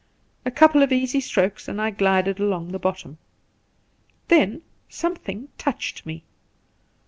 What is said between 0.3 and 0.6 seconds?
A